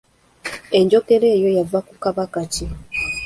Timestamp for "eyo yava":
1.35-1.79